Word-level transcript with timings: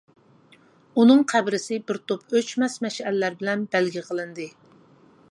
ئۇنىڭ 1.01 1.19
قەبرىسى 1.33 1.77
بىر 1.91 1.99
توپ 2.11 2.33
ئۆچمەس 2.39 2.77
مەشئەللەر 2.85 3.35
بىلەن 3.43 3.67
بەلگە 3.75 4.03
قىلىندى. 4.09 4.49